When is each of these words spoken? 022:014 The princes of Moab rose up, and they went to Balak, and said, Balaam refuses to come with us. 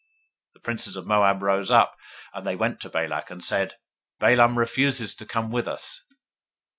022:014 0.53 0.53
The 0.55 0.59
princes 0.61 0.95
of 0.95 1.05
Moab 1.05 1.43
rose 1.43 1.69
up, 1.69 1.95
and 2.33 2.47
they 2.47 2.55
went 2.55 2.79
to 2.81 2.89
Balak, 2.89 3.29
and 3.29 3.43
said, 3.43 3.75
Balaam 4.17 4.57
refuses 4.57 5.13
to 5.13 5.27
come 5.27 5.51
with 5.51 5.67
us. 5.67 6.03